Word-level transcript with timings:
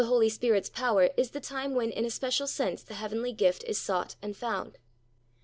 Holy 0.05 0.29
Spirit's 0.29 0.67
power 0.71 1.11
is 1.15 1.29
the 1.29 1.39
time 1.39 1.75
when 1.75 1.91
in 1.91 2.03
a 2.05 2.09
special 2.09 2.47
sense 2.47 2.81
the 2.81 2.95
heavenly 2.95 3.31
gift 3.31 3.63
is 3.65 3.77
sought 3.77 4.15
and 4.19 4.35
found. 4.35 4.79